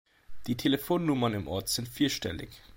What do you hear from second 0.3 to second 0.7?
Die